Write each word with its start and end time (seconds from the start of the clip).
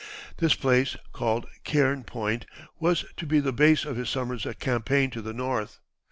This 0.37 0.55
place, 0.55 0.97
called 1.13 1.45
Cairn 1.63 2.05
Point, 2.05 2.47
was 2.79 3.05
to 3.17 3.27
be 3.27 3.39
the 3.39 3.53
base 3.53 3.85
of 3.85 3.97
his 3.97 4.09
summer's 4.09 4.47
campaign 4.59 5.11
to 5.11 5.21
the 5.21 5.31
north. 5.31 5.79